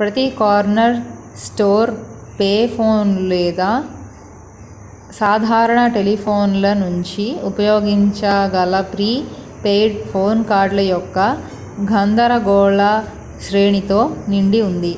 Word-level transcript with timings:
ప్రతి 0.00 0.24
corner 0.38 0.96
store 1.38 1.92
pay 2.38 2.52
ఫోన్లు 2.74 3.24
లేదా 3.32 3.70
సాధారణ 5.10 5.80
టెలిఫోన్ల 5.94 6.72
నుంచి 6.80 7.24
ఉపయోగించగల 7.50 8.74
ప్రీ 8.92 9.08
పెయిడ్ 9.64 9.96
ఫోన్ 10.10 10.40
కార్డుల 10.50 10.82
యొక్క 10.88 11.18
గందరగోళశ్రేణితో 11.92 13.98
నిండి 14.28 14.60
ఉంది 14.68 14.92